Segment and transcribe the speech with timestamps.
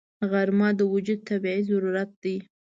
[0.31, 2.35] غرمه د وجود طبیعي ضرورت دی